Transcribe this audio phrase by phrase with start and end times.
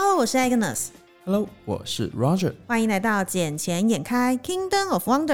[0.00, 5.26] Hello，我是 Agnes，Hello，我是 Roger，欢迎来到《捡钱眼开 Kingdom of Wonder》。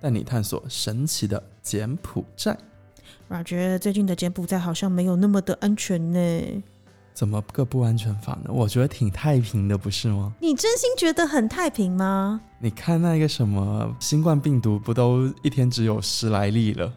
[0.00, 2.56] 带你探索神奇的柬埔寨。
[3.28, 6.62] Roger，最近的柬埔寨好像没有那么的安全呢。
[7.12, 8.52] 怎么个不安全法呢？
[8.52, 10.32] 我觉得挺太平的，不是吗？
[10.38, 12.40] 你真心觉得很太平吗？
[12.60, 16.92] 你看那个什么新冠病毒，不都一天只有十来例了？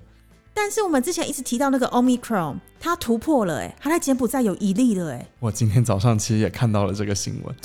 [0.57, 7.55] 但是我们之前一直提到那个 Omicron，它突破了，哎，它在柬埔寨有一例了，哎，我今天早上其实也看到了这个新闻。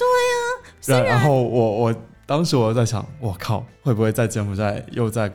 [0.84, 1.94] 对啊，然后我我
[2.26, 5.32] 当时我在想，我靠，会不会在柬埔寨又在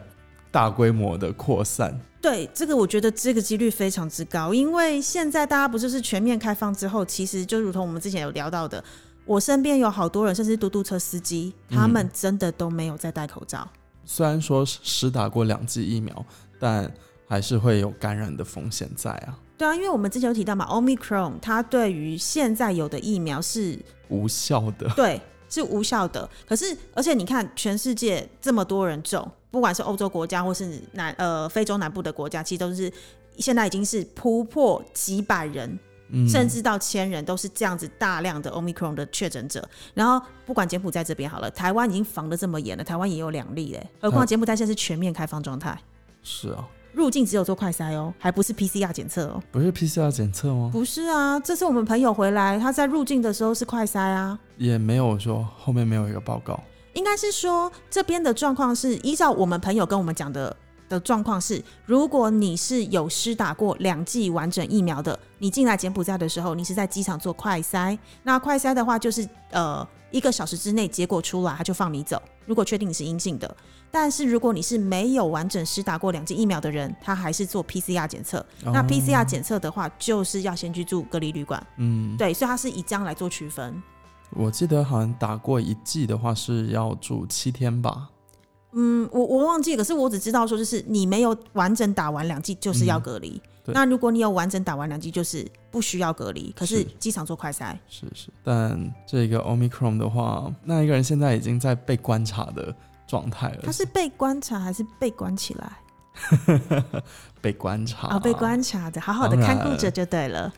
[0.51, 1.99] 大规模的扩散？
[2.21, 8.83] 对这个，我觉得这个几率非常之高，因为现在大家不就是全面开放之后，其实就如同我们之前有聊到的，
[9.25, 13.67] 我身边有好多人，甚至嘟嘟车司机，他们真的都没有在戴口罩。
[14.05, 16.25] 虽然说实打过两剂疫苗，
[16.59, 16.89] 但
[17.27, 23.77] 还是会有感染的风险在啊，对啊，因为我们之前有提到嘛，Omicron 它对于现在有的疫苗是
[24.09, 24.89] 无效的。
[24.95, 32.91] 对是无效的，可是而且你看全世界这么多人种，不管是欧洲国家或是南呃非洲南部的国家，其实都是
[33.37, 35.77] 现在已经是突破几百人。
[36.09, 45.77] 嗯，甚至到千人都是这样子大量的 Omicron 的确诊者，然后不管柬埔寨这边好了，台湾已经防的这么严了，台湾也有两例嘞，何况嗯柬埔寨现在是全面开放状态，
[46.23, 46.65] 是啊，
[46.97, 49.43] 入境只有做快筛哦，还不是 PCR 检测哦。
[49.51, 50.71] 不是 PCR 检测吗？
[50.73, 54.37] 不是啊，这次我们朋友回来，他在入境的时候是快筛啊。
[54.57, 56.59] 也没有说后面没有一个报告。
[56.93, 60.57] 应该是说这边的状况是依照我们朋友跟我们讲的
[60.89, 72.19] 的状况是，如果你是有施打过两剂完整疫苗的，你进来柬埔寨的时候，你是在机场做快筛，那快筛的话就是呃一个小时之内结果出来，他就放你走。
[72.47, 73.55] 如果确定你是阴性的，
[73.89, 78.45] 但是如果你是没有完整施打过两剂疫苗的人，他还是做 PCR 检测。
[78.63, 83.81] 那哦 PCR 检测的话，就是要先去住隔离旅馆，嗯，对，所以它是以这样来做区分。
[84.31, 88.09] 我记得好像打过一剂的话是要住七天吧。
[88.73, 93.41] 嗯，我我忘记了，可是我只知道说，就是你没有完整打完两剂，就是要隔离。
[93.63, 96.53] 对那如果你有完整打完两剂，就是不需要隔离。
[96.55, 102.73] 可是是机场做快筛，是是，但这个 Omicron 的话，那一个人现在已经在被观察的
[103.07, 103.61] 状态了。
[103.63, 105.71] 他是被观察还是被关起来？
[107.41, 110.51] 被观察啊、被观察的，好好的看顾着就对了。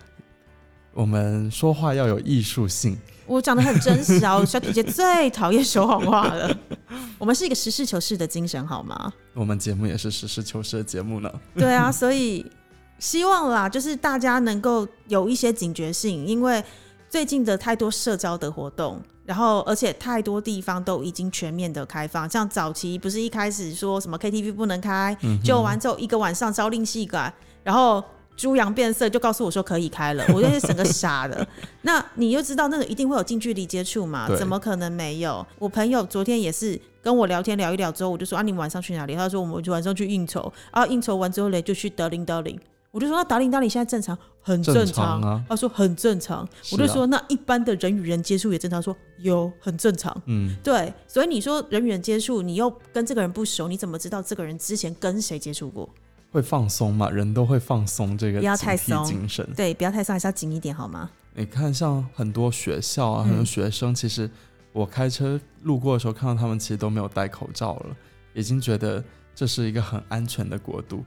[0.94, 2.98] 我们说话要有艺术性。
[3.28, 6.58] 我讲的很真实啊，我小姐姐最讨厌说谎话了。
[7.20, 9.14] 我们是一个实事求是的精神，好吗？
[9.34, 11.32] 我们节目也是实事求是的节目呢。
[11.54, 12.50] 对啊，所以
[12.98, 16.64] 希望啦，就是大家能够有一些警觉性，因为
[17.08, 19.00] 最近的太多社交的活动，
[19.30, 27.32] 然后而且太多地方都已经全面的开放，像早期不是一开始说什么 KTV 不能开，嗯就完之后一个晚上朝令夕改，
[27.64, 28.04] 然后。
[28.40, 31.46] 猪羊变色就告诉我说可以开了，我就是整个傻的。
[31.82, 34.34] 那你就知道那个一定会有近距离接触嘛？
[34.38, 35.46] 怎么可能没有？
[35.58, 39.14] 我朋友昨天也是跟我聊天聊一聊之后，我就说啊，你们晚上去哪里？
[39.14, 42.58] 他说我们晚上去应酬，啊，应酬完之后嘞就去德林德林。
[42.92, 46.40] 我就说那达林达林现在正常，很正正常常啊他说很正常。
[46.40, 50.16] 啊我就说那一般的人与人接触也正常，他说有很正常。
[50.26, 55.88] 嗯，对，所以你说人与人接触，你又跟这个人不熟，你怎么知道这个人之前跟谁接触过？
[56.32, 59.48] 会放松嘛，人都会放松这个不要太松精神。
[59.56, 61.10] 对，不要太松，还是要紧一点好吗？
[61.36, 64.30] 你看，像很多学校啊，嗯很多学生，其实
[64.74, 67.96] 我开车路过的时候，看到他们其实都没有戴口罩了，
[68.34, 69.04] 已经觉得
[69.36, 71.04] 这是一个很安全的国度。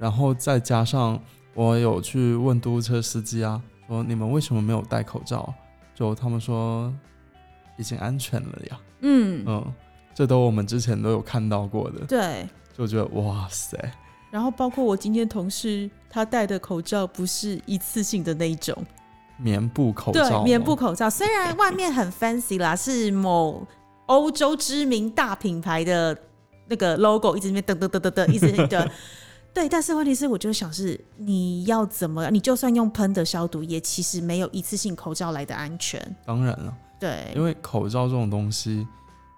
[0.00, 1.20] 然后再加上
[1.52, 5.52] 我有去问嘟嘟车司机啊，说你们为什么没有戴口罩？
[5.94, 6.90] 就他们说
[7.76, 8.80] 已经安全了呀。
[9.00, 9.74] 嗯，嗯，
[10.14, 12.48] 这都我们之前都有看到过的，对。
[12.72, 13.76] 就觉得哇塞，
[14.30, 18.74] 然后包括我今天同事他戴的口罩不是一次性的那一种，
[19.36, 23.66] 棉布口罩对，棉布口罩，虽然外面很 fancy 啦，是某
[24.06, 26.16] 欧洲知名大品牌的
[26.68, 28.90] 那个 logo，一直在那边噔噔噔噔噔，一直的。
[29.52, 36.00] 对，但是问题是，我就想是你要怎么，你就算用喷的消毒，液其实没有一次性口罩来的安全。
[36.24, 36.76] 当然了。
[37.00, 38.86] 对，因为口罩这种东西，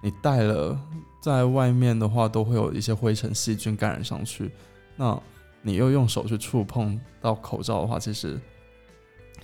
[0.03, 0.79] 你戴了
[1.23, 4.51] 在外面的话，都会有一些灰尘、细菌感染上去。
[4.97, 5.19] 那
[5.63, 8.39] 你又用手去触碰到口罩的话，其实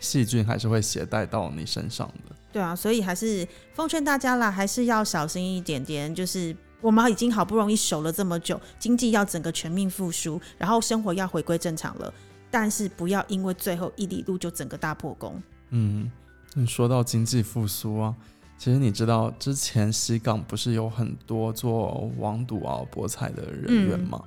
[0.01, 2.35] 细菌还是会携带到你身上的。
[2.53, 6.13] 对啊，所以还是奉劝大家啦，还是要小心一点点。
[6.13, 12.13] 就是我们已经好不容易守了这么久，经济要整个全面复苏，然后生活要回归正常了，
[12.51, 15.43] 但是不要因为最后一里路就整个大破功。
[15.71, 16.11] 嗯，
[16.55, 18.15] 你说到经济复苏啊，
[18.57, 24.23] 其实你知道之前西港不是有很多做网赌啊、博彩的人员嘛？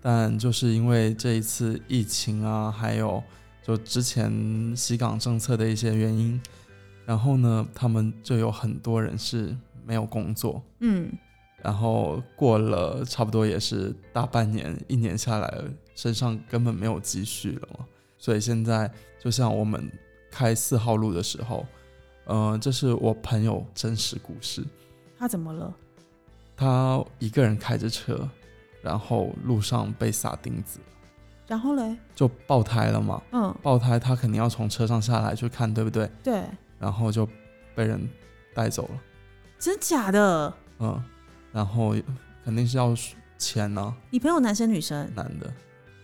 [0.00, 3.22] 但就是因为这一次疫情啊，还有
[3.66, 6.40] 就之前西港政策的一些原因，
[7.04, 11.10] 然后呢，他们就有很多人是没有工作，嗯，
[11.62, 15.64] 然后过了差不多也是大半年、一年下来，
[15.94, 17.84] 身上根本没有积蓄了嘛。
[18.16, 19.90] 所以现在就像我们
[20.30, 21.66] 开四号路的时候，
[22.24, 24.64] 呃，这是我朋友真实故事。
[25.18, 25.74] 他怎么了？
[26.56, 28.28] 他一个人开着车，
[28.82, 30.80] 然后路上被撒钉子，
[31.46, 33.22] 然后嘞，就爆胎了嘛。
[33.32, 36.10] 嗯，爆胎他肯定要从车上下来去看，对不对？
[36.22, 36.44] 对，
[36.78, 37.28] 然后就
[37.74, 38.08] 被人
[38.54, 39.00] 带走了。
[39.58, 40.52] 真假的？
[40.80, 41.02] 嗯，
[41.58, 41.92] 然后
[42.44, 42.94] 肯定是要
[43.36, 45.10] 钱呢、你朋友男生女生？
[45.16, 45.52] 男的。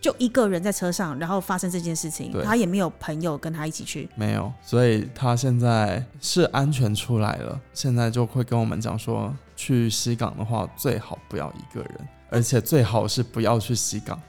[0.01, 4.09] 就一个人在车上，然后发生这件事情，他也没有朋友跟他一起去。
[4.17, 14.21] 没有，所以他现在是安全出来了，现在就会跟我们讲说，去西港的话最好不要一个人，而且最好是不要去西港。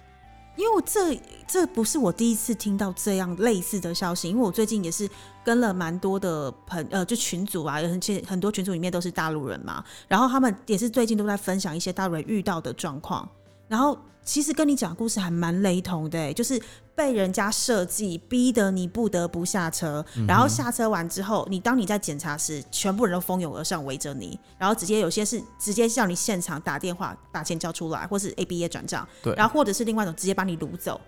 [0.56, 5.10] 因为我这这不是我第一次听到这样类似的消息，因为我最近也是
[5.44, 13.28] 跟了蛮多的朋呃，就群组啊，有很很多群组里面都是大陆人嘛，然后他们也是最近都在分享一些大陆人遇到的状况，
[13.68, 16.62] 然后其实跟你讲故事还蛮雷同的欸，就是
[16.96, 31.00] 被人家设计逼得你不得不下车，然后下车完之后，你当你在检查时，全部人都蜂拥而上围着你，然后直接有些是直接叫你现场打电话把钱交出来，或是 A B A 转账，对，然后或者是另外一种直接把你掳走，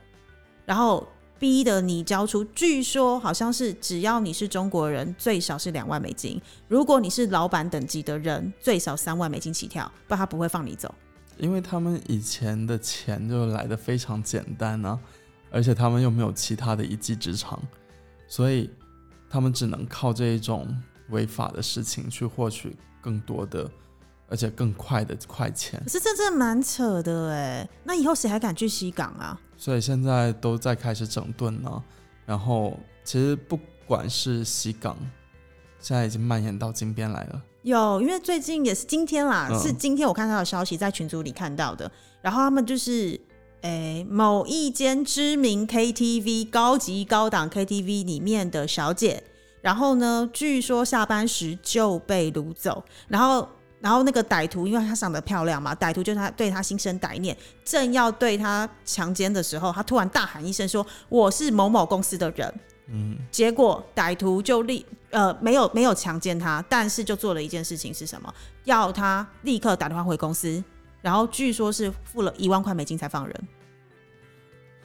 [0.66, 1.08] 然后
[1.40, 2.44] 逼得你交出。
[2.44, 10.94] 据说好像是只要你是中国人，最少是两万美金；如果你是老板等级的人，最少三万美金起跳，不然他不会放你走。
[11.38, 15.00] 因为他们以前的钱就来的非常简单啊，
[15.52, 17.62] 而且他们又没有其他的一技之长，
[18.28, 18.70] 所以
[19.30, 20.68] 他们只能靠这一种
[21.10, 23.70] 违法的事情去获取更多的，
[24.28, 25.90] 而且更快的快钱可。
[25.90, 29.40] 是这真的蛮扯的哎，那以后谁还敢去西港啊？
[29.56, 31.84] 所以现在都在开始整顿呢、
[32.26, 34.98] 然后其实不管是西港，
[35.80, 37.42] 现在已经蔓延到金边来了。
[37.68, 41.92] 有，因为最近也是今天啦，嗯是今天我看到的消息，在群组里看到的。
[42.22, 43.20] 然后他们就是，
[43.62, 49.22] 诶、某一间知名 KTV 高级高档 KTV 里面的小姐，
[49.62, 53.48] 然后呢，据说下班时就被掳走，然后。
[53.80, 62.52] 然后那个歹徒，因为她长得漂亮嘛，歹徒就他对她心生歹念，正要对她强奸的时候，他突然大喊一声说：“我是某某公司的人。”
[62.90, 68.34] 嗯，结果歹徒就立呃没有没有强奸他，但是就做了一件事情是什么？
[68.66, 70.64] 要他立刻打电话回公司，
[71.02, 73.48] 然后据说是付了一万块美金才放人。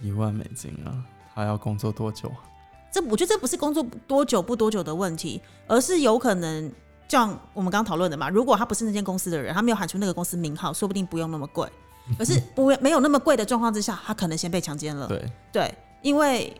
[0.01, 1.05] 一万美金啊，
[1.35, 2.43] 他要工作多久啊？
[2.91, 6.71] 这我觉得这不是工作多久不多久的问题，而是有可能
[7.09, 11.69] 像我们刚刚讨论的嘛，如果他不是那间公司的人，他没有喊出那个公司名号，说不定不用那么贵。
[12.19, 15.07] 可是不没有那么贵的状况之下，他可能先被强奸了。
[15.07, 16.53] 对，对，因为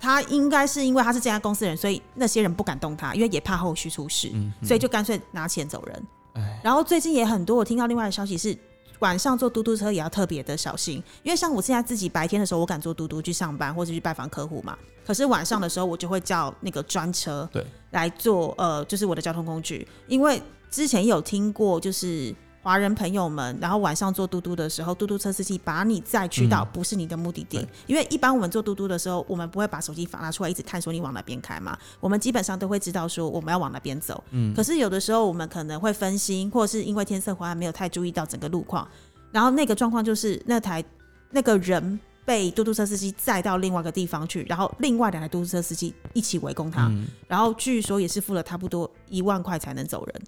[0.00, 6.06] 他应该是因为他是这家公司的人，所以那些人不敢动他，因为也怕后续出事，嗯，所以就干脆拿钱走人。
[6.32, 8.56] 哎，然后最近也很多，我听到另外的消息是，
[9.00, 14.76] 晚上坐嘟嘟车也要特别的小心，因为像我现在自己白天的时候，我敢坐嘟嘟去上班或者去拜访客户嘛，
[15.06, 22.34] 可是晚上的时候，我就会叫那个专车对来做，呃，就是我的交通工具，因为之前有听过，就是。
[22.62, 26.68] 华人朋友们，然后晚上坐嘟嘟的时候，嘟嘟车司机把你载去到嗯。
[26.72, 27.68] 不是你的目的地，对。
[27.86, 34.22] 因为一般我们坐嘟嘟的时候，我们不会把手机拿出来一直探说你往哪边开嘛，我们基本上都会知道说我们要往哪边走。
[34.30, 34.54] 嗯。
[34.54, 38.86] 可是有的时候我们可能会分心，或者是因为天色昏暗没有太注意到整个路况，
[39.32, 40.84] 然后那个状况就是那台
[41.30, 50.22] 那个人被嘟嘟车司机载到另外一个地方去，然后另外两台嘟嘟车司机一起围攻他，嗯，然后据说也是付了差不多一万块才能走人。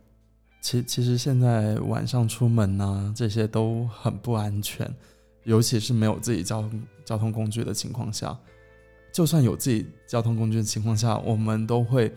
[0.62, 4.88] 其其实现在晚上出门呢、这些都很不安全，
[5.42, 8.38] 尤其是没有自己交通交通工具的情况下，
[9.12, 12.14] 就算有自己交通工具的情况下，我们都会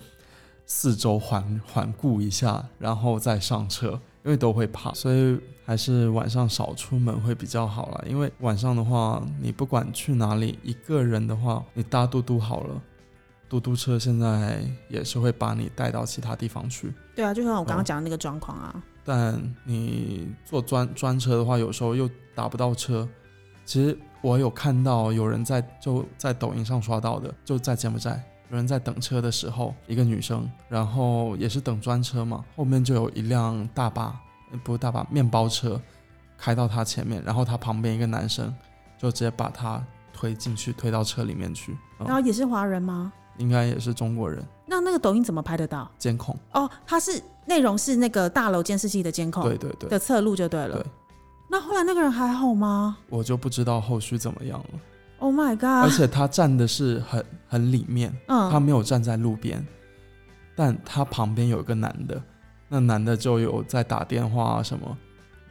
[0.68, 8.04] 四周环环顾一下，然后再上车，因为都会怕，所以还是晚上少出门会比较好啦。
[8.08, 12.80] 因为晚上的话，你不管去哪里，一个人的话，你搭嘟嘟好了，
[13.48, 14.60] 嘟嘟车现在
[14.90, 16.94] 也是会把你带到其他地方去。
[17.16, 23.08] 对啊，就像我刚刚嗯讲的那个状况啊，但你坐专专车的话，有时候又打不到车。
[23.64, 34.20] 其实我有看到有人在就在抖音上刷到的，就在柬埔寨，有人在等车的时候，一个女生，然后也是等专车嘛，后面就有一辆大巴，
[34.52, 35.82] 呃不是大巴，面包车
[36.38, 38.54] 开到她前面，然后她旁边一个男生
[39.00, 39.84] 就直接把她
[40.14, 41.72] 推进去，推到车里面去。
[42.00, 43.12] 嗯然后也是华人吗？
[43.38, 45.90] 应该也是中国人，那那个抖音怎么拍得到？
[45.98, 50.78] 监控，哦，它是内容是那个大楼监视器的监控对对对，的侧录就对了。
[50.78, 50.86] 对
[51.50, 54.80] 那后来那个人还好吗我就不知道后续怎么样了。
[55.20, 55.86] ？Oh my 而 god！
[55.86, 59.66] 而且他站的是很很里面，他嗯，没有站在路边，
[60.56, 62.22] 但他旁边有一个男的，
[62.68, 64.98] 那男的就有在打电话啊什么，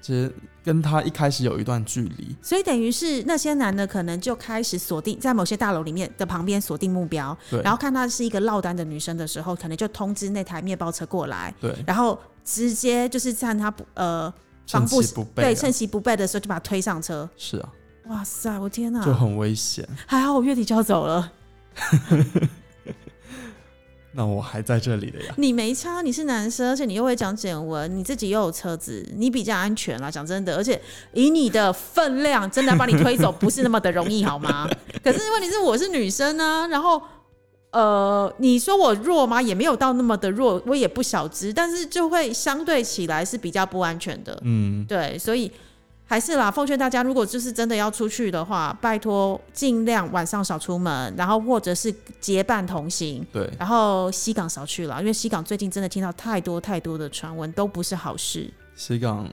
[0.05, 0.31] 其实
[0.63, 2.37] 跟他一开始有一段距离。
[2.43, 14.31] 所以等于是那些男的可能就开始锁定在某些大楼里面的旁边锁定目标，对，然后看她是一个落单的女生的时候，可能就通知那台面包车过来，对，然后直接就是趁他不呃
[14.69, 17.27] 防不不备、啊，对趁其不备的时候就把他推上车。
[17.39, 17.73] 是啊，
[18.09, 19.03] 哇塞，我天哪！
[19.03, 19.89] 就很危险。
[20.07, 21.33] 还好我月底就要走了，
[24.15, 25.35] 那我还在这里的呀。
[25.37, 30.11] 你没差，你是男生，而且你又会讲简文，你自己又有车子，你比较安全啦。
[30.11, 30.81] 讲真的，而且
[31.13, 34.69] 以你的分量，真的把你推走不是那么的容易，好吗？
[35.03, 37.03] 可是问题是我是女生呢、然后
[37.71, 39.43] 呃，你说我弱吗？
[39.43, 44.41] 也没有到那么的弱，我也不小只，但是就会相对起来是比较不安全的。
[44.45, 45.51] 嗯，对，所以
[46.07, 53.27] 还是啦，奉劝大家，如果就是真的要出去的话，拜托尽量晚上少出门，然后或者是结伴同行。
[53.33, 58.53] 对，然后西港少去了，因为西港最近真的听到太多太多的传闻，都不是好事。
[58.77, 59.29] 西港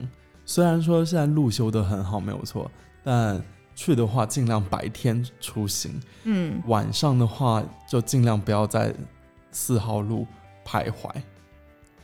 [0.45, 2.71] 虽然说现在路修的很好，没有错，
[3.03, 3.43] 但
[3.75, 8.93] 去的话尽量白天出行，嗯，晚上的话就尽量不要在
[9.51, 10.25] 四号路
[10.65, 11.09] 徘徊。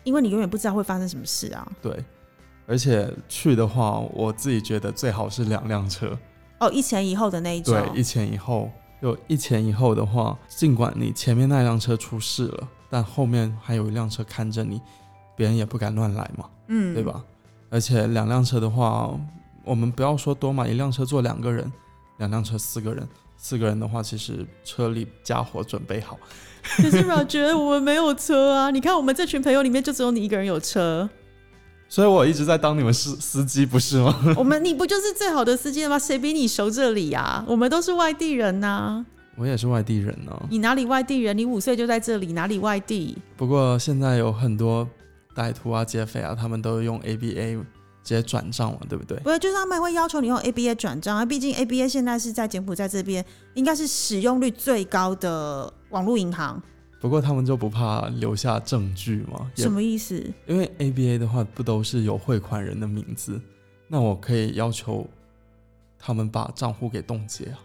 [0.04, 1.68] 因为你永远不知道会发生什么事啊。
[1.82, 2.04] 对，
[2.68, 6.16] 而且去的话，我自己觉得最好是两辆车，
[6.60, 7.74] 哦，一前一后的那一种。
[7.74, 8.70] 对，一前一后。
[9.00, 14.82] 有一前一后的话，尽管你前面那辆车出事了，但后面还有一辆车看着你，
[15.36, 17.04] 别人也不敢乱来嘛，嗯，对？
[17.04, 17.24] 吧？
[17.70, 19.16] 而且两辆车的话，
[19.64, 21.72] 我们不要说多嘛，一辆车坐两个人，
[22.18, 23.08] 两辆车四个人，
[23.38, 26.18] 四个人的话，其实车里家伙准备好。
[26.78, 28.72] 可是 Roger，我们没有车啊！
[28.72, 31.08] 你看我们这群朋友里面，就只有你一个人有车。
[31.90, 34.14] 所以我一直在当你们司司机，不是吗？
[34.36, 35.98] 我们你不就是最好的司机了吗？
[35.98, 37.44] 谁比你熟这里啊？
[37.48, 41.38] 我们都是外地人呐、我也是外地人呢、你哪里外地人？
[41.38, 43.18] 你五岁就在这里，哪里外地？
[43.36, 44.88] 不过现在有很多
[45.36, 47.64] 歹徒啊、劫匪啊，他们都用 ABA
[48.04, 49.18] 直接转账嘛，对不对？
[49.20, 51.26] 不是，就是他们会要求你用 ABA 转账啊。
[51.26, 56.62] 毕竟 ABA 现在是在柬埔寨这边，应该是使用率最高的网络银行。
[57.00, 59.52] 不过他们就不怕留下证据吗？
[59.56, 60.16] 什么意思？
[60.48, 63.40] 因为 ABA 的话不都是有汇款人的名字，
[63.88, 65.08] 那我可以要求
[66.00, 67.60] 他们把账户给冻结啊。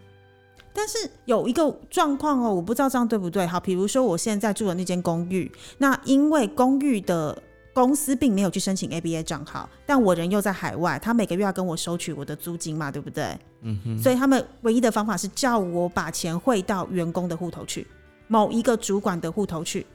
[0.74, 0.96] 但是
[1.26, 3.46] 有一个状况哦，我不知道这样对不对。
[3.46, 7.42] 好，比如说我现在住的那间公寓，那因为公寓的
[7.74, 13.38] 公司并没有去申请 ABA 账号，但我人又在海外，他每个月要跟我收取我的租金嘛，对不对？
[13.60, 17.86] 嗯哼，所以他们唯一的方法是叫我把钱汇到员工的户头去，
[18.32, 19.86] 某一个主管的户头去。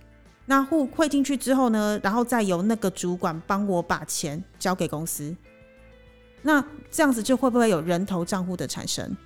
[0.46, 5.36] 那户汇进去之后呢，然后再由那个主管帮我把钱交给公司。
[6.44, 9.18] 那这样子就会不会有人头账户的产生？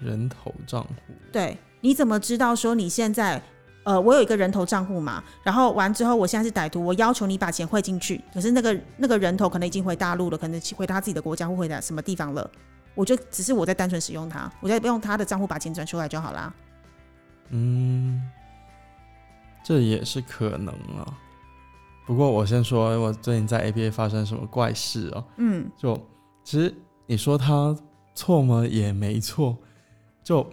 [0.00, 3.40] 人头账户，对，你怎么知道说你现在
[3.84, 12.50] 呃，我有一个人头账户嘛，然后完之后我现在是歹徒，我要求你把钱汇进去，可是那个那个人头可能已经回大陆了，可能回他自己的国家或回到什么地方了，
[12.96, 16.52] 我就只是我在单纯使用它，我在用他的账户把钱转出来就好啦。
[17.52, 18.20] 嗯，
[19.64, 21.18] 这也是可能啊。
[22.04, 25.24] 不过我先说，我最近在 ABA 发生什么怪事啊？
[25.36, 25.94] 嗯，就
[26.42, 26.74] 其实
[27.06, 27.76] 你说他
[28.14, 28.66] 错吗？
[28.66, 29.56] 也没错。
[30.24, 30.44] 就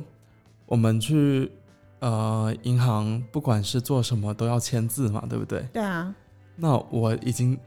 [0.66, 1.52] 我们去
[2.00, 5.62] 呃银行，不管是做什么都要签字嘛，对不对？
[5.74, 6.14] 对啊，
[6.56, 7.58] 那我已经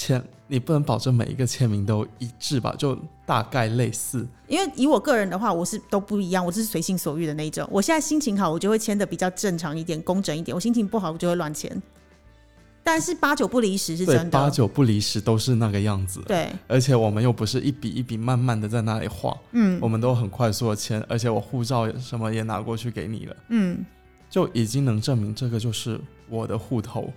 [0.00, 2.74] 签，你不能保证每一个签名都一致吧？
[2.78, 4.26] 就大概类似。
[4.48, 7.68] 因为以我个人的话，我是都不一样，我是随心所欲的那一种。
[7.70, 11.70] 我现在心情好，我就会签的比较正常一点、工整一点；我心情不好，我就会乱签。
[12.82, 16.22] 但是八九不离十是对，真的，八九不离十都是那个样子。
[16.26, 23.84] 对，而且我们又不是一笔一笔慢慢的在那里画，嗯我们都很快速的签，而且我护照什么也拿过去给你了，嗯，
[24.30, 27.12] 就已经能证明这个就是我的户头。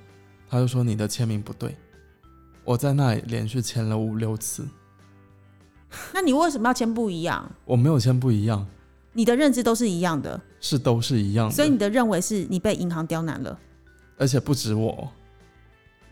[0.49, 1.75] 他就说你的签名不对，
[2.63, 4.67] 我在那里连续签了五六次，
[6.13, 7.49] 那你为什么要签不一样？
[7.65, 8.65] 我没有签不一样，
[9.11, 13.59] 你的认知都是一样的，是都是一样的，所以你的认为是你被银行刁难了。
[14.17, 15.09] 而且不止我，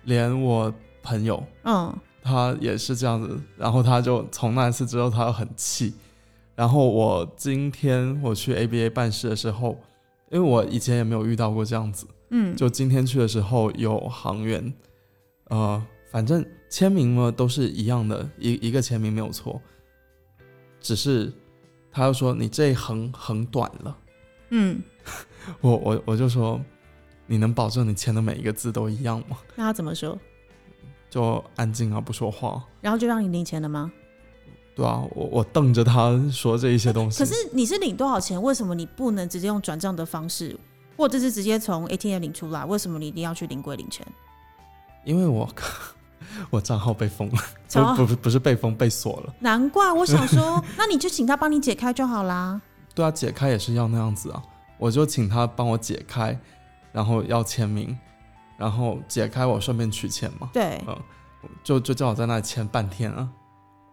[0.04, 5.94] 连我朋友嗯，他也是这样子，然后他就从那一次之后，他就很气。
[6.56, 9.78] 然后我今天我去 ABA 办事的时候，
[10.30, 14.74] 因为我以前也没有遇到过这样子，嗯，就今天去的时候有行员，
[15.46, 15.82] 呃，
[16.12, 19.62] 反正签名嘛都是一样的，一一个签名没有错，
[20.82, 21.32] 只是
[21.92, 23.98] 他又说你这一横横短了，
[24.50, 24.82] 嗯，
[25.62, 26.60] 我我我就说
[27.26, 29.38] 你能保证你签的每一个字都一样吗？
[29.56, 30.20] 那他怎么说？
[31.10, 32.62] 就安静啊，不说话。
[32.82, 33.92] 然后就让你领钱了吗？
[34.76, 37.20] 对啊，我我瞪着他说这一些东西。
[37.20, 38.42] 可是你是领多少钱？
[38.42, 40.58] 为什么你不能直接用转账的方式？
[40.98, 42.64] 或者是直接从 ATM 领出来？
[42.66, 44.06] 为什么你一定要去临柜领钱？
[45.04, 45.50] 因为我
[46.50, 49.34] 我账号被封了，不不不是被封被锁了。
[49.40, 52.62] 难怪我想说， 那你就请他帮你解开就好啦。
[52.94, 54.44] 对啊，解开也是要那样子啊，
[54.78, 56.38] 我就请他帮我解开，
[56.92, 57.98] 然后要签名，
[58.58, 60.98] 然后解开我顺便取钱嘛，对，嗯，
[61.64, 63.30] 就就叫我在那里签半天啊，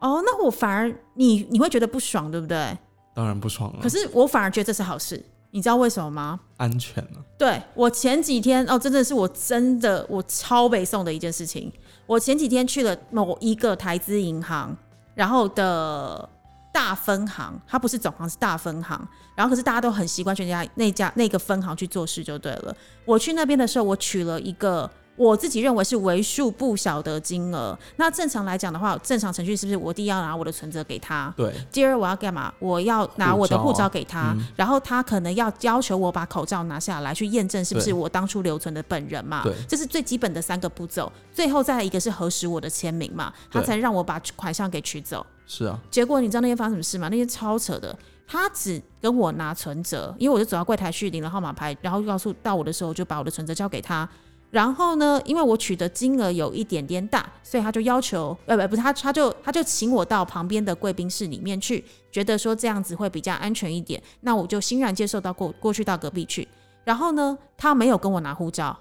[0.01, 2.77] 哦，那我反而你你会觉得不爽，对不对？
[3.15, 3.79] 当然不爽了。
[3.81, 6.41] 可是我反而觉得这是好事，你知道为什么吗？
[6.57, 11.73] 安全了，对我前几天哦，真的是我真的我超北宋的一件事情。
[12.09, 14.75] 我前几天去了某一个台资银行，
[15.15, 16.27] 然后的
[16.73, 22.75] 大分行，它不是总行是大分行，然后可是大家都很习惯去家那家那个分行去做事就对了。
[23.05, 27.79] 我去那边的时候，我取了一个我自己认为是为数不小的金额。
[27.97, 31.31] 那正常来讲的话，正常程序是不是我第一要拿我的存折给他？
[31.37, 32.51] 对，第二我要干嘛？
[32.59, 39.53] 我要拿我的护护照给他，然后他可能要要求我把口罩拿下来，去验证是不是我当初留存的本人嘛对。
[39.69, 41.13] 这是最基本的三个步骤。
[41.33, 45.27] 最后再来一个是核实我的签名嘛，他才让我把款项给取走。
[45.47, 47.09] 是啊，结果你知道那天发生什么事吗？
[47.09, 47.97] 那天超扯的，
[48.27, 54.09] 他只跟我拿存折，因为我就走到柜台去领了号码牌，然后告诉到我的时候，我就把我的存折交给他。
[54.50, 64.02] 然后呢，因为我取的金额有一点点大，所以他就要求，呃，不，不是他，他就他就请我到旁边的贵宾室里面去，觉得说这样子会比较安全一点。
[64.23, 66.49] 那我就欣然接受到过过去到隔壁去。
[66.85, 68.75] 然后呢，他没有跟我拿护照，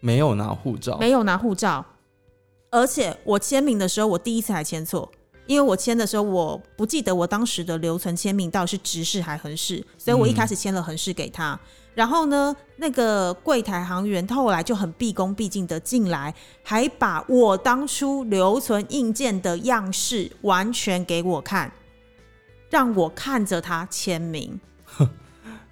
[0.00, 1.82] 没有拿护照，没有拿护照，
[2.70, 5.10] 而且我签名的时候，我第一次还签错，
[5.46, 11.58] 因为我签的时候我不记得我当时的留存签名到底是直式还横式，所以我一开始签了横式给他。
[11.94, 16.32] 然后呢，那个柜台行员他后来就很毕恭毕敬的进来，
[16.62, 21.70] 还把我当初留存印件的样式完全给我看，
[22.70, 24.58] 让我看着他签名。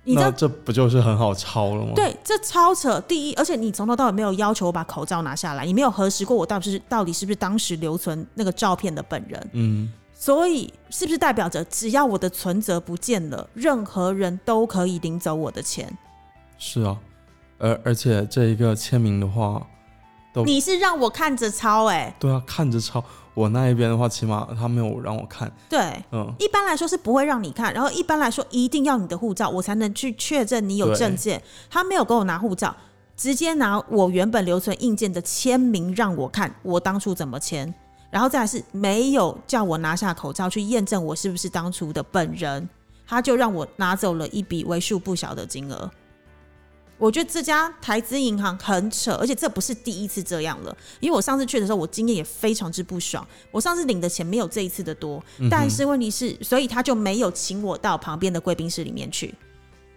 [0.04, 2.98] 你知道那这不就是很好抄了吗？，对，这超扯。
[3.02, 15.94] 第一，而且你从头到尾没有要求我把口罩拿下来，你没有核实过我到底是到底是不是当时留存那个照片的本人，嗯，所以是不是代表着只要我的存折不见了，任何人都可以领走我的钱？
[16.58, 16.98] 是啊，
[17.58, 19.64] 而而且这一个签名的话，
[20.34, 23.02] 都你是让我看着抄哎、对啊，看着抄。
[23.34, 25.78] 我那一边的话，起码他没有让我看，对。
[26.10, 31.40] 嗯，一般来说是不会让你看，然后一般来说一定要你的护照，我才能去确认你有证件。
[31.70, 32.74] 他没有给我拿护照，
[33.16, 37.72] 直接拿我原本留存硬件的签名让我看，我当初怎么签，
[38.10, 42.68] 然后再来是没有叫我拿下口罩去验证我是不是当初的本人，
[43.06, 45.88] 他就让我拿走了一笔为数不小的金额。
[46.98, 50.76] 我觉得这家台资银行很扯，而且这不是第一次这样了。
[51.00, 53.26] 因为我上次去的时候，我经验也非常之不爽。
[53.50, 59.32] 我上次领的钱没有这一次的多，但是问题是，所以他就没有请我到旁边的贵宾室里面去。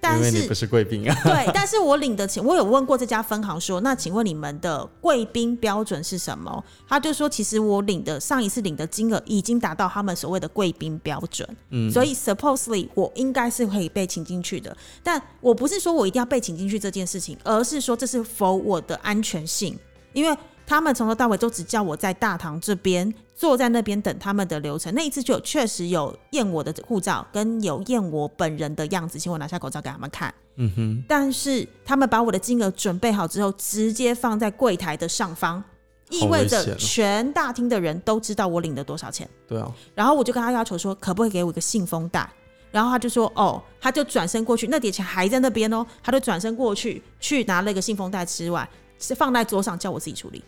[0.02, 6.64] 但是因为你不是贵宾啊，对， 但是我领的钱，我有问过这家分行说，那请问你们的贵宾标准是什么？
[6.88, 14.76] 他就说，其实我领的上一次领的金额已经达到他们所谓的贵宾标准，嗯，所以 supposedly 我应该是可以被请进去的。
[15.04, 19.78] 但我不是说我一定要被请进去这件事情，而是说这是否我的安全性，
[20.14, 20.36] 因为
[20.72, 24.94] 他们从头到尾都只叫我在大堂这边坐在那边等他们的流程。
[24.96, 30.34] 那一次就有确实有验我的护照，跟有验我本人的样子，请我拿下口罩给他们看。
[30.56, 35.62] 嗯哼，但是他们把我的金额准备好之后，直接放在柜台的上方，
[36.10, 39.30] 意味着全大厅的人都知道我领了多少钱。
[39.46, 42.32] 对啊，然后我就跟他要求说，可不可以给我一个信封袋？
[42.72, 48.66] 然后他就说，哦，他就转身过去，那叠钱还在那边哦，他就转身过去去拿了一个信封袋之外，
[48.98, 50.42] 是放在桌上叫我自己处理。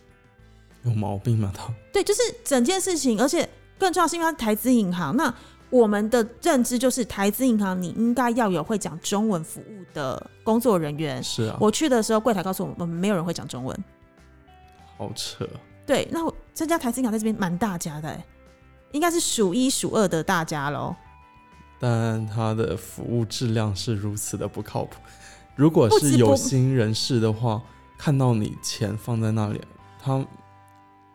[0.83, 1.73] 有毛病吗他？
[1.91, 5.33] 对，就是整件事情，而且更重要是因为它是台资银行，那
[5.69, 11.23] 我们的认知就是台资银行你应该要有会讲中文服务的工作人员。
[11.23, 13.83] 是啊，我去的时候，柜台告诉我们没有人会讲中文。
[14.97, 15.47] 好扯，
[15.85, 18.25] 对，那我这家台资银行在这边蛮大家的、欸，
[18.91, 20.95] 应该是数一数二的大家喽。
[21.79, 25.01] 但他的服务质量是如此的不靠谱。
[25.55, 27.61] 如果是有心人士的话，
[27.97, 29.59] 看到你钱放在那里，
[30.01, 30.25] 他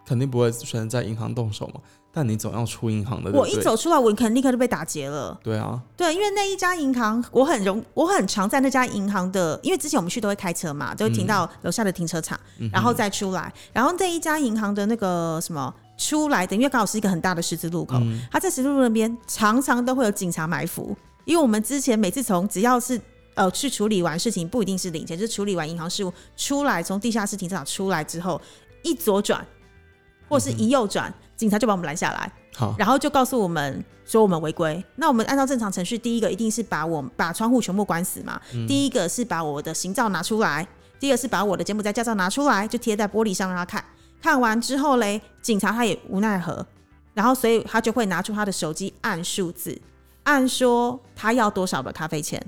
[0.08, 1.80] 肯定不会选择在银行动手嘛。
[2.10, 3.46] 但你总要出银行的，我？
[3.46, 5.38] 一走出来，我肯定立刻就被打劫了。
[5.42, 13.52] 对啊，对，因为那一家银行，我很容，我很常在那家银行的，因为之前我们去都会开车嘛，都会停到楼下的停车场，嗯然后再出来。
[13.74, 23.00] 然后这一家银行的那个什么出来的，因为刚好是一个很大的十字路口，嗯它在十字路那边常常都会有警察埋伏，因为我们之前每次从只要是
[23.34, 28.40] 呃去处理完事情，不一定是领钱，就是处理完银行事务出来，从地下室停车场出来之后，
[28.82, 29.46] 一左转
[30.28, 32.30] 或是一右转，警察就把我们拦下来。
[32.54, 34.84] 好，然后就告诉我们说我们违规。
[34.96, 38.40] 那我们按照正常程序，第一个一定是把我把窗户全部关死嘛。
[38.66, 40.66] 第一个是把我的行照拿出来，
[40.98, 43.84] 第二个是把我的柬埔寨驾照拿出来，就贴在玻璃上让他看。
[44.20, 46.66] 看完之后嘞，警察他也无奈何，
[47.14, 49.80] 然后所以他就会拿出他的手机按数字，
[50.24, 52.44] 按说他要多少的咖啡钱，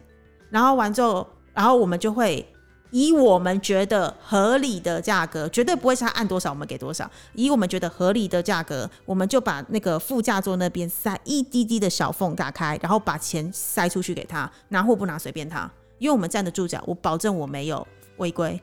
[0.51, 2.45] 然后完之后，然后我们就会
[2.91, 18.61] 以我们觉得合理的价格，绝对不会是他按多少我们给多少，以我们觉得合理的价格，我们就把那个副驾座那边塞一滴滴的小缝打开，然后把钱塞出去给他，拿或不拿随便他，因为我们站得住脚，我保证我没有违规。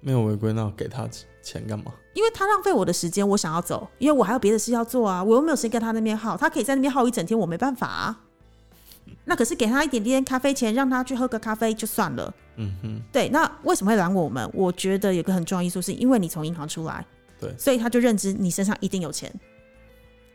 [0.00, 1.08] 没有违规，那我给他
[1.42, 1.86] 钱干嘛？
[2.14, 8.20] 因为他浪费我的时间，我想要走，因为我还有别的事要做啊，我又没有时间跟他那边耗，他可以在那边耗一整天，我没办法啊。
[9.28, 12.32] 那可是给他一点点咖啡钱，让他去喝个咖啡就算了。
[12.56, 14.48] 嗯哼，对，那为什么会拦我们？
[14.54, 17.04] 我觉得有个很重要因素，是因为你从银行出来，
[17.40, 19.30] 对所以他就认知你身上一定有钱。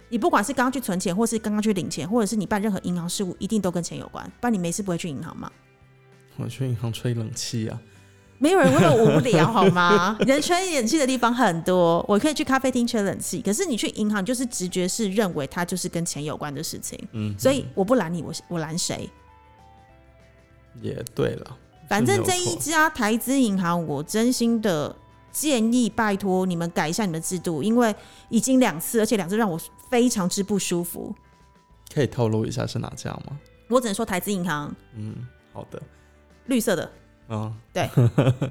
[0.09, 5.49] 你不管是刚刚去存钱，或是刚刚去领钱，或者是你办任何银行事务，一定都跟钱有关，不然你没事不会去银行吗。
[6.35, 7.81] 我去银行吹冷气啊。
[8.41, 10.17] 没有人会无聊 好吗？
[10.21, 13.39] 人吹冷气的地方很多，我可以去咖啡厅吹冷气。
[13.39, 19.07] 可是你去银行，就是直觉是认为它就是跟钱有关的事情，嗯，所以我不拦你，我我拦谁？
[20.81, 24.95] 也对了，反正这一家台资银行，我真心的
[25.31, 27.93] 建议，拜托你们改一下你们的制度，因为
[28.29, 29.59] 已经两次，而且两次让我
[29.91, 31.13] 非常之不舒服。
[31.93, 33.37] 可以透露一下是哪家吗？
[33.69, 35.79] 我只能说台资银行嗯，好的，
[36.47, 36.91] 绿色的，
[37.31, 37.89] 啊，对，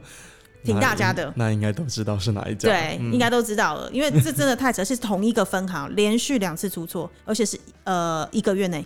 [0.64, 1.30] 挺大家的。
[1.36, 3.12] 那应该都知道是哪一家，对，嗯。
[3.12, 8.84] 应该都知道了，因为这真的太扯，是同一个分行连续两次出错， 而且是呃一个月内。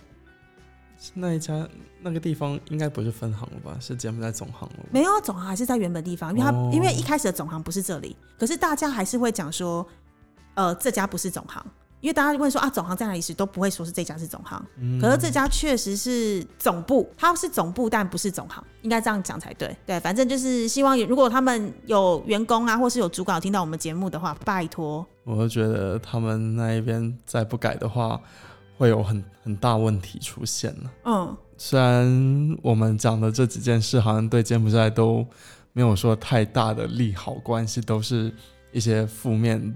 [1.13, 1.67] 那一家
[2.01, 3.77] 那个地方应该不是分行了吧？
[3.79, 4.89] 是柬埔寨总行了吧？
[4.91, 6.69] 没有总行还是在原本地方，因为他、哦。
[6.73, 9.85] 因为一开始的总行不是这里，可是大家还是会讲说，
[10.55, 11.65] 呃，这家不是总行。
[12.05, 19.75] 因为大家问说啊，总行在哪里时都不会说是这家是总行，嗯可是这家确实是总部，它是总部，但不是总行，应该这样讲才对。
[19.87, 28.21] 对，反正就是希望如果他们有员工啊，或是有主管有听到我们节目的话，拜托，我就觉得他们那一边再不改的话，
[28.77, 30.91] 会有很很大问题出现了。
[31.05, 35.25] 嗯，虽然我们讲的这几件事好像对柬埔寨都
[35.73, 38.31] 没有说太大的利好关系，都是
[38.71, 39.75] 一些负面。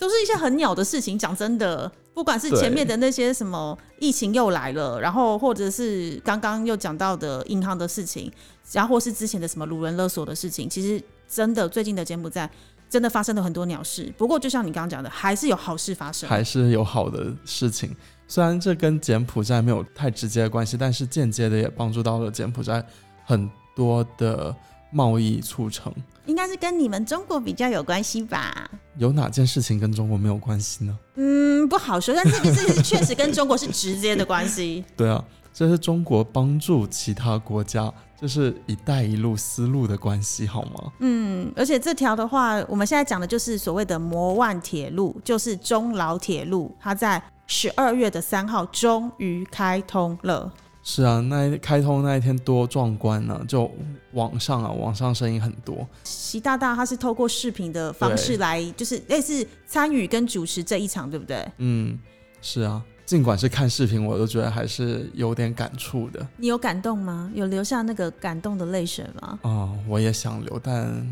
[0.00, 1.16] 都是一些很鸟的事情。
[1.16, 8.32] 讲真的，不管是前面的那些什么疫情又来了，然后或者是刚刚又讲到的银行的事情，
[8.72, 12.50] 然后或是之前的什么卢人勒索的事情，其实真的最近的柬埔寨
[12.88, 14.12] 真的发生了很多鸟事。
[14.16, 16.28] 不过就像你刚刚讲的，还是有好事发生。
[16.28, 17.94] 还是有好的事情。
[18.26, 22.82] 虽然这跟柬埔寨没有太直接的关系，但是间接的也帮助到了柬埔寨
[23.24, 24.54] 很多的
[24.90, 25.92] 贸易促成。
[26.26, 28.70] 应该是跟你们中国比较有关系吧？
[28.96, 30.96] 有哪件事情跟中国没有关系呢？
[31.16, 34.84] 嗯，不好说，但这个事情确实跟中国是直接的关系。
[34.96, 40.92] 对啊，这是中国帮助其他国家，这是“一带一路”思路的关系，好吗？
[41.00, 50.52] 嗯，而且这条的话，我们现在讲的就是所谓的摩万铁路，就是中老铁路，它在十二月的三号终于开通了。
[50.92, 53.70] 是啊，那一开通那一天多壮观呢、就
[54.10, 55.86] 网上啊，网上声音很多。
[56.02, 61.48] 习大大他是透过视频的方式对来，就是类似参与跟主持这一场，对不对？
[61.58, 61.96] 嗯，
[62.42, 67.30] 是啊，尽管是看视频，我都觉得还是有点感触的你有感动吗？
[67.36, 69.38] 有留下那个感动的泪水吗？
[69.42, 71.06] 啊、我也想流，但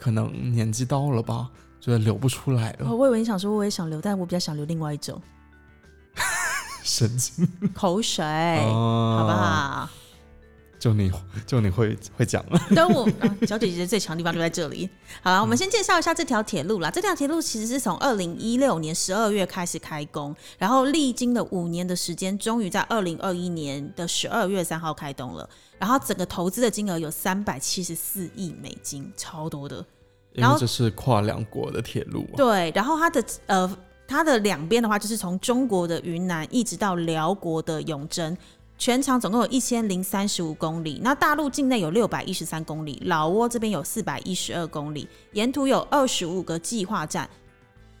[0.00, 1.48] 可能年纪到了吧，
[1.80, 2.88] 觉得流不出来了。
[2.90, 5.22] 哦我以为你想说我也想流，但我比较想流另外一种
[6.86, 9.32] 神经，口水，哦好不？
[9.32, 9.88] 好？
[10.78, 11.10] 就你
[11.46, 12.44] 就你会会讲，
[12.74, 14.88] 等我、啊小姐姐最强的地方就在这里。
[15.22, 16.90] 好了，我们先介绍一下这条铁路啦。
[16.90, 25.48] 这条铁路其实是从二零一六年十二月开始开工，然后历经了五年的时间，终于在二零二一年的十二月三号开通了。
[25.78, 29.84] 然后整个投资的金额有三百七十四亿美金，超多的。
[30.32, 32.36] 然后这是跨两国的铁路、啊。
[32.36, 33.76] 对，然后它的呃，
[34.08, 38.36] 它的两边的话，就是从中国的云南一直到辽国的永贞，
[38.78, 41.00] 全长总共有一千零三十五公里。
[41.02, 47.28] 那大陆境内有六百一十三公里，老挝这边有四百一十二公里，沿途有二十五个计划站。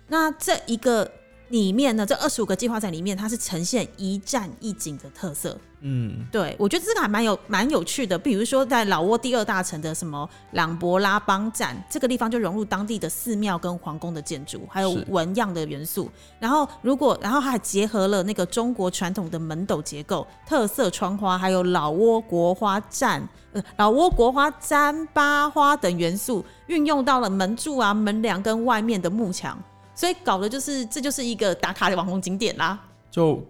[0.08, 1.10] 那这一个
[1.48, 5.56] 里面呢，这二十五个计划站里面，它是呈现一站一景的特色。
[5.80, 8.18] 嗯，对，我觉得这个还蛮有蛮有趣的。
[8.18, 16.10] 比如说，在老挝第二大城的什么朗博拉邦站这个地方，就融入当地的寺庙跟皇宫的建筑，还有是纹样的元素。
[16.40, 29.56] 然后，如果然后还结合了那个中国传统的门斗结构、特色窗花，还有老挝国花站、呃老挝国花糌粑花等元素，运用到了门柱啊、门梁跟外面的幕墙。
[29.96, 32.78] 所以搞的就是这就是一个打卡的网红景点啦。
[33.10, 33.42] 就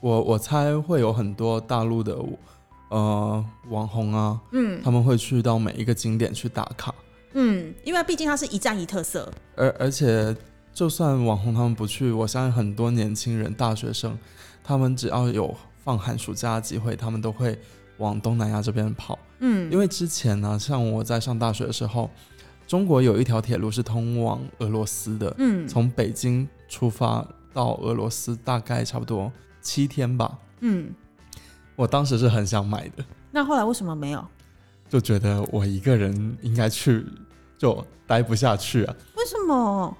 [0.00, 2.16] 我我猜会有很多大陆的
[2.90, 6.94] 呃网红啊，嗯他们会去到每一个景点去打卡，
[7.32, 9.32] 嗯，因为毕竟它是一站一特色。
[9.56, 10.36] 而而且
[10.72, 14.18] 就算网红他们不去，我相信很多年轻人、大学生，
[14.62, 17.58] 他们只要有放寒暑假的机会，他们都会
[17.98, 19.18] 往东南亚这边跑。
[19.38, 22.10] 嗯因为之前呢，像我在上大学的时候，
[22.70, 30.38] 中国有一条铁路是通往俄罗斯的，嗯从北京出发到俄罗斯大概差不多七天吧。
[30.60, 30.94] 嗯，
[31.74, 34.24] 我当时是很想买的，那后来为什么没有？
[34.88, 37.04] 就觉得我一个人应该去
[37.58, 39.96] 就待不下去啊，为什么？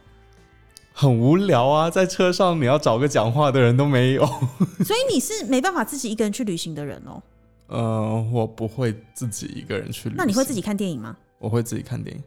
[0.92, 4.24] 很无聊啊，在车上你要找个讲话的人都没有。
[4.86, 7.20] 所以你是没办法自己一个人去旅行的人哦。
[7.66, 10.16] 呃，我不会自己一个人去旅行。
[10.16, 10.60] 那你会自己？
[10.60, 11.16] 看电影吗？
[11.40, 12.22] 我会自己看电影，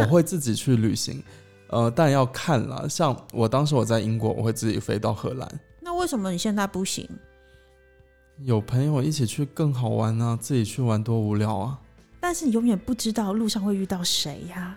[0.00, 1.22] 我会自己去旅行。
[1.68, 2.86] 呃，但要看啦。
[2.88, 7.08] 像我当时我在英国，我会自己飞到荷兰，那为什么你现在不行？
[8.38, 11.78] 有朋友一起去更好玩啊，自己去玩多无聊啊。
[12.20, 14.76] 但是你永远不知道路上会遇到谁呀、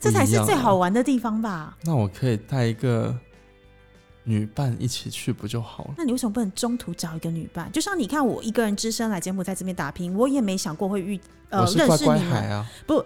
[0.00, 1.76] 这才是最好玩的地方吧？
[1.82, 3.16] 那我可以带一个
[4.22, 5.94] 女伴一起去不就好了？
[5.98, 7.70] 那你为什么不能中途找一个女伴？
[7.72, 12.50] 就像你看，我一个人只身来柬埔寨这边打拼，我也没想过会遇呃认识你们。
[12.50, 13.04] 啊，不，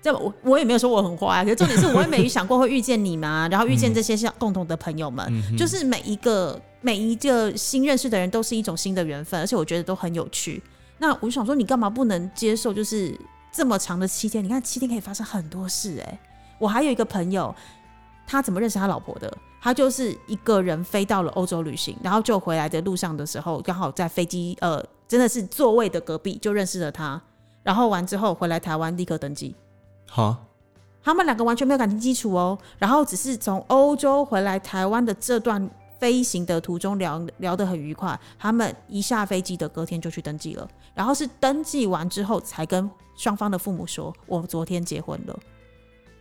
[0.00, 10.62] 这我我也没有说我很坏啊，可是重点是我也没 想过会遇见你们啊，然后遇见这些像共同的朋友们，嗯，就是每一个每一个新认识的人都是一种新的缘分，而且我觉得都很有趣。
[10.98, 12.72] 那我就想说，你干嘛不能接受？
[12.72, 13.18] 就是
[13.52, 16.20] 这么长的七天，你看七天可以发生很多事哎、
[16.58, 17.54] 我还有一个朋友，
[18.26, 19.32] 他怎么认识他老婆的？
[19.60, 27.20] 他就是一个人飞到了欧洲旅行，然后就回来的路上的时候，刚好在飞机呃，真的是座位的隔壁就认识了他。
[27.64, 29.54] 然后完之后回来台湾立刻登记，
[30.10, 30.38] 哈，
[31.02, 35.68] 他们两个完全没有感情基础哦，然后只是从欧洲回来台湾的这段
[35.98, 45.38] 飞行的途中聊聊得很愉快，他们一下飞机的隔天就去登记了，然后是登记完之后才跟双方的父母说，我昨天结婚了。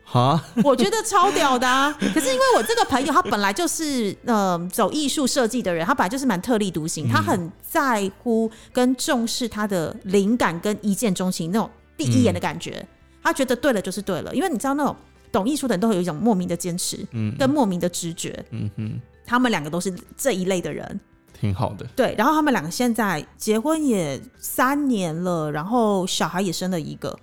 [0.09, 1.91] 哈，我觉得超屌的啊！
[1.99, 12.87] 可是因为我这个朋友，他本来就是呃走艺术设计的人，他本来就是蛮特立独行，他很在乎跟重视他的灵感跟一见钟情那种第一眼的感觉。
[13.27, 14.95] 他觉得对了就是对了，因为你知道那种
[15.31, 20.99] 懂艺术的人都会有一种莫名的坚持嗯跟莫名的直觉，嗯哼，他们两个都是这一类的人。
[21.39, 21.85] 挺好的。
[21.95, 27.15] 对，然后他们两个现在结婚也三年了，然后小孩也生了一个，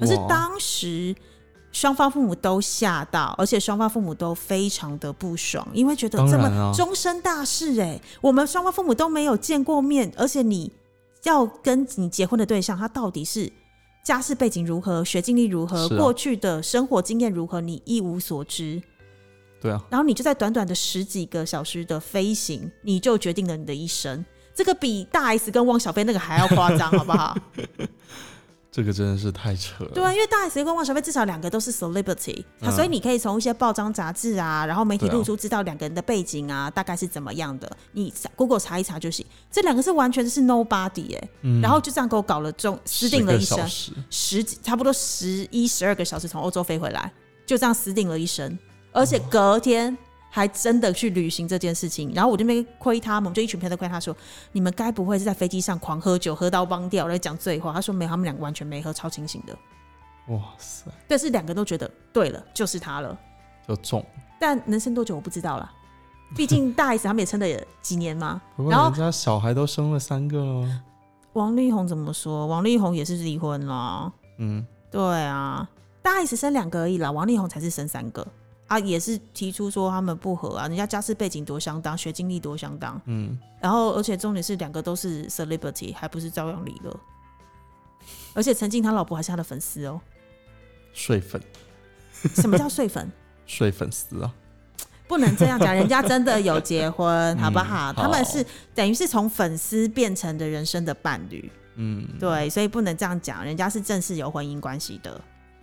[0.00, 1.14] 可是哇当时
[1.70, 10.72] 双方父母都吓到，而且双方父母都非常的不爽，因为觉得这么终身大事哎、我们双方父母都没有见过面，而且你
[11.24, 13.52] 要跟你结婚的对象，他到底是
[14.02, 18.80] 家世背景如何、学经历如何、啊过去的生活经验如何，你一无所知。
[19.60, 24.24] 对啊，然后你就在短短的十几个小时的飞行，你就决定了你的一生。
[24.54, 27.36] 这个比大 S 跟汪小菲那个还要夸张，好不好？
[28.78, 29.90] 这个真的是太扯了。
[29.92, 37.68] 对啊，因为大 S 跟汪小菲至少两个都是 celebrity，、他嗯所以你可以从一些报章杂志啊，然后媒体露出知道两个人的背景啊，大概是怎么样的。
[37.90, 39.26] 你 Google 查一查就行。
[39.50, 47.12] 这两个是完全是 nobody 哎、嗯然后就这样给我搞了中私定了一10个生十几差不多十一十二个小时从欧洲飞回来，
[47.44, 48.56] 就这样私定了一生，
[48.92, 49.98] 而且隔天
[50.30, 52.12] 还真的去履行这件事情。
[52.14, 54.16] 然后我就没亏他们，就一群朋友都亏他说
[54.52, 59.56] ：“你们该不会是在飞机上狂喝酒，喝到忘掉，来讲醉话？”他说：“没有，他们两个完全没喝，超清醒的。
[60.28, 63.18] 哇塞，但是两个都觉得对了，就是他了。
[63.66, 64.04] 就中。
[64.38, 65.72] 但能生多久我不知道啦，
[66.36, 67.46] 毕竟大 S 他们也撑了
[67.80, 68.40] 几年嘛。
[68.56, 70.82] 不过然后人家小孩都生了三个了。
[71.32, 72.46] 王力宏怎么说？
[72.46, 74.12] 王力宏也是离婚了。
[74.38, 75.68] 嗯，对啊，
[76.02, 78.26] 大 S 生两个而已啦，王力宏才是生三个
[78.68, 87.00] 啊，也是提出说他们不合啊，人家家世背景多相当，学经历多相当，嗯，然后而且重点是两个都是 celebrity，还不是照样离了，
[88.34, 90.00] 而且曾经他老婆还是他的粉丝哦。
[90.92, 91.40] 睡粉，
[92.34, 93.10] 什么叫睡粉？
[93.46, 94.32] 睡粉丝啊。
[95.06, 97.90] 不能这样讲，人家真的有结婚，好不好？
[97.92, 105.18] 嗯他们是等于是从粉丝变成的人生的伴侣，嗯，对，所以不能这样讲，人家是正式有婚姻关系的，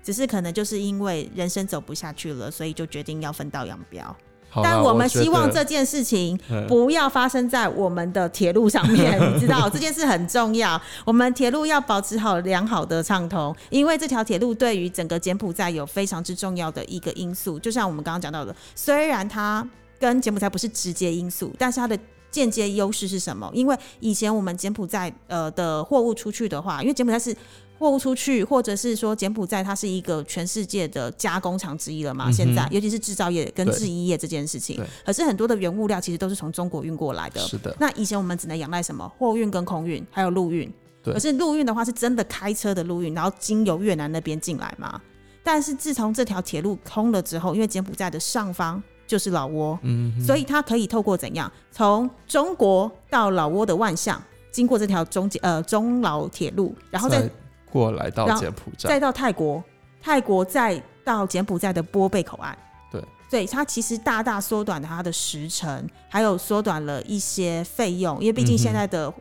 [0.05, 4.15] 只是可能就是因为人生走不下去了，所以就决定要分道扬镳。
[4.63, 10.79] 但我们希望这件事情 嗯不要发生在我们的铁路上面， 你知道这件事很重要。
[11.03, 17.59] 我们铁路要保持好良好的畅通，因为这条铁路对于整个柬埔寨有非常之重要的一个因素。
[17.59, 19.67] 就像我们刚刚讲到的，虽然它
[19.99, 21.99] 跟柬埔寨不是直接因素，但是它的
[22.31, 23.49] 间接优势是什么？
[23.53, 27.35] 因为以前我们柬埔寨呃的货物出去的话，因为柬埔寨是
[27.77, 32.29] 货物出去，或者是说柬埔寨它是一个全世界的加工厂之一了嘛？
[32.29, 37.39] 嗯现在尤其是制造业跟制衣业这件事情，可是很多的原物料其实都是从中国运过来的。
[37.41, 40.71] 是的，那以前我们只能仰赖什么货运跟空运，还有陆运。
[41.03, 44.99] 对可是陆运的话是真的开车的陆运，然后经由越南那边进来嘛。
[45.43, 54.19] 但是自从这条铁路通了之后，因为柬埔寨的上方就是老挝，嗯，所以它可以透过怎样从中国到老挝的万象，
[54.51, 57.29] 经过这条中呃中老铁路，然后再再
[57.75, 59.61] 过来到柬埔寨，再到泰国，
[60.01, 62.57] 泰国再到柬埔寨的波贝口岸。
[62.89, 69.13] 对，所以它其实大大缩短了它的时程，还有缩短了一些费用，因为毕竟现在的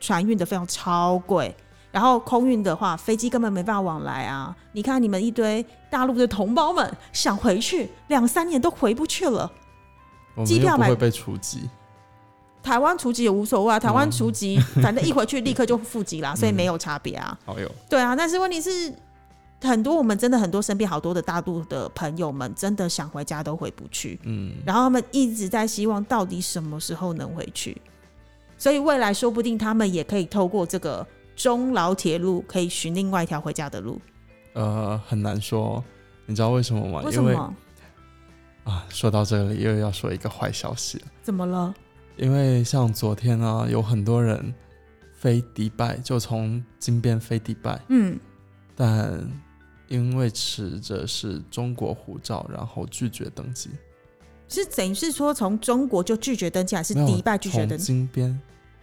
[0.00, 1.54] 船运的费用超贵。
[1.92, 4.56] 然后空运的话，飞机根本没办法往来啊！
[4.72, 9.48] 你看你们一堆大陆的同胞们想回去，两三年都回不去了。
[10.44, 11.70] 机票买会被除籍，
[12.62, 17.38] 台湾除籍也无所谓啊，台湾嗯除籍、反正一回去立刻就复籍啦， 所以没有差别啊。
[17.44, 18.92] 好有，对啊，但是问题是，
[19.62, 27.80] 很多我们真的很多身边好多的大陆的朋友们，真的想回家都回不去，嗯，然后他们一直在希望到底什么时候能回去，
[28.58, 34.00] 所以未来说不定他们也可以透过这个中老铁路，可以寻另外一条回家的路。
[34.52, 35.82] 呃，很难说，
[36.26, 37.00] 你知道为什么吗？
[37.02, 37.54] 因为为什么？
[38.64, 41.74] 啊，说到这里又要说一个坏消息了，怎么了？
[42.20, 44.52] 因为像昨天啊，有很多人
[45.14, 48.20] 飞迪拜，就从金边飞迪拜，嗯，
[48.76, 49.26] 但
[49.88, 53.70] 因为持着是中国护照，然后拒绝登机，
[54.48, 57.86] 是等于是说从中国就拒绝登机，还是迪拜拒绝登机？
[57.86, 58.40] 金边，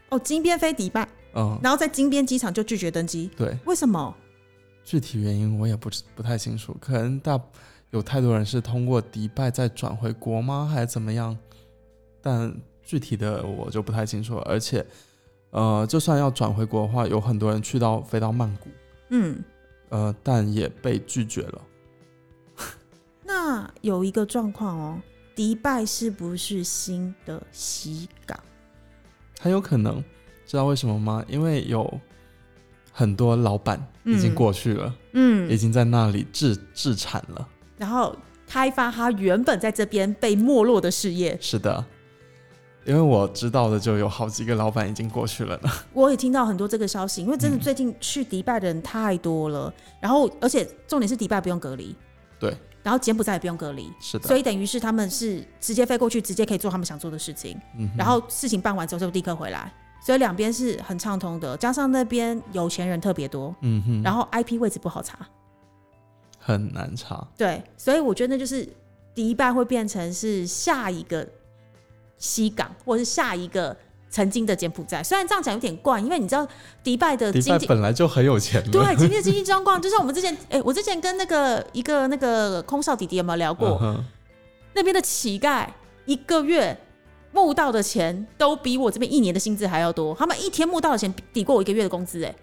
[0.10, 4.12] 哦，金边飞迪拜，嗯，然后在金边机场就拒绝登机，对，为什么？
[4.84, 7.40] 具体原因我也不知不太清楚，可能大
[7.92, 11.38] 有太多人是通过迪拜再转回国吗，还是怎么样？
[12.20, 12.52] 但
[12.88, 14.42] 具体的我就不太清楚了。
[14.44, 14.84] 而且，
[15.52, 18.70] 呃，就算要转回国的话，有很多人去到飞到曼谷，
[19.10, 19.44] 嗯，
[19.90, 21.62] 呃，但也被拒绝了。
[23.26, 25.02] 那有一个状况哦，
[25.36, 28.40] 迪拜是不是新的西港？
[29.40, 30.02] 很有可能，
[30.46, 31.24] 知道为什么吗？
[31.28, 32.00] 因为有
[32.94, 37.48] 很多老板已经嗯过去了，嗯已经在那里制制产了。
[37.78, 38.16] 然后
[38.48, 41.38] 开发他原本在这边被没落的事业。
[41.40, 41.86] 是的，
[42.88, 45.70] 因为我知道的就有好几个老板已经过去了呢。
[45.92, 51.94] 我也听到很多这个消息，因为真的嗯最近去迪拜的人太多了，然后而且重点是迪拜不用隔离，
[52.40, 59.70] 对，然后柬埔寨也不用隔离，是的，所以等于是他们是直接飞过去，直接可以做他们想做的事情，嗯然后事情办完之后就立刻回来，
[60.02, 61.58] 所以两边是很畅通的。
[61.58, 65.20] 加上那边有钱人特别多，嗯哼，然后 IP 位置不好查，
[66.40, 67.28] 很难查。
[67.36, 68.66] 对，所以我觉得那就是
[69.14, 71.28] 迪拜会变成是下一个
[72.18, 73.76] 西港，或是下一个
[74.10, 75.04] 曾经的柬埔寨。
[75.04, 76.48] 虽然这样讲有点怪，因为你知道
[76.84, 77.66] 迪拜的迪拜经济。
[77.68, 83.78] 本来就很有钱了，对，今天经济状况， 就像我们之前，哎、我之前跟那个一个那个空少弟弟有没有聊过？
[83.82, 84.06] 嗯哼
[84.74, 85.68] 那边的乞丐
[86.06, 86.78] 一个月
[87.32, 92.36] 募到的钱都比我这边一年的薪资还要多，他们一天募到的钱抵过我一个月的工资，哎，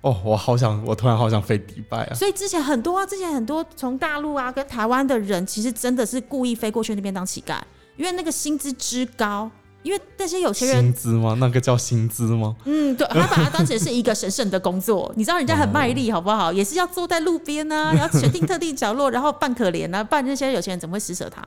[0.00, 2.14] 哦，我好想，我突然好想飞迪拜啊！
[2.14, 7.58] 所以之前很多啊，之前很多从大陆啊跟台湾的人，其实真的是故意飞过去那边当乞丐，
[7.96, 9.50] 因为那个薪资之高，
[9.82, 11.36] 因为那些有钱人薪资吗？
[11.38, 12.56] 那个叫薪资吗？
[12.64, 15.12] 嗯，对，他把它当成是一个神圣的工作。
[15.16, 16.52] 你知道人家很卖力，好不好？
[16.52, 21.46] 也是要坐在路边啊，然后选定特定角落，然后扮可怜啊，不然那些有钱人怎么会施舍他？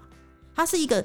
[0.56, 1.04] 他是一个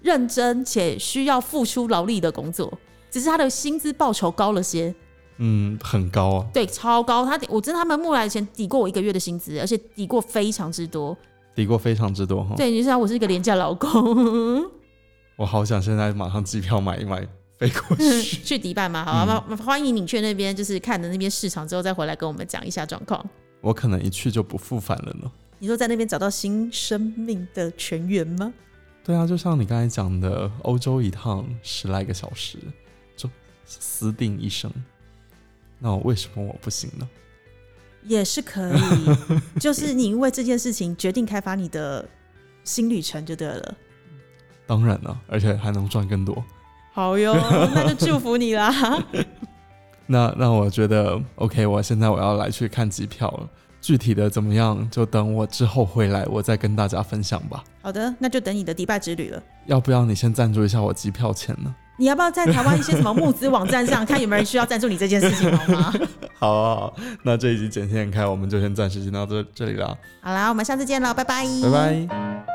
[0.00, 2.72] 认真且需要付出劳力的工作，
[3.10, 4.94] 只是他的薪资报酬高了些，
[5.38, 7.24] 嗯，很高啊，对，超高。
[7.24, 11.16] 他我知道他们木来的钱抵过我一个月的薪资，而且抵过非常之多。
[11.54, 12.54] 抵过非常之多哈。
[12.56, 14.64] 对，你知道我是一个廉价劳工，
[15.36, 17.26] 我好想现在马上机票买一买，
[17.58, 18.22] 飞过去。
[18.44, 23.24] 去迪拜嘛，好啊，那、欢迎你去那边，就是看了那边市场之后再回来跟我们讲一下状况。
[23.60, 25.30] 我可能一去就不复返了呢。
[25.58, 28.52] 你说在那边找到新生命的泉源吗？
[29.02, 32.58] 对啊，就像你刚才讲的，欧洲一趟十来个小时，
[33.16, 33.28] 就
[33.66, 34.70] 私定一生。
[35.80, 37.08] 那为什么我不行呢？
[38.04, 42.06] 也是可以， 就是你因为这件事情决定开发你的
[42.62, 43.74] 新旅程就对了。
[44.66, 46.42] 当然了，而且还能赚更多。
[46.92, 47.34] 好哟，
[47.74, 48.72] 那就祝福你啦。
[50.06, 53.48] 那那我觉得 OK，我现在我要来去看机票了。
[53.80, 57.62] 具体的怎么样，就等我之后回来，我再跟大家分享吧。
[57.82, 59.42] 好的，那就等你的迪拜之旅了。
[59.66, 61.74] 要不要你先赞助一下我机票钱呢？
[61.98, 65.94] 你要不要在台湾一些什么募资网站上看有没有人需要赞助你这件事情好吗？
[66.40, 72.53] 好啊好，那这一集剪线开，我们就先暂时先到这这里了，好啦，我们下次见了，拜拜，拜拜。